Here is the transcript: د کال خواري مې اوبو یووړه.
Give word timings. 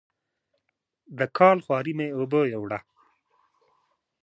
د 1.17 1.19
کال 1.37 1.57
خواري 1.65 1.93
مې 1.99 2.07
اوبو 2.17 2.41
یووړه. 2.53 2.79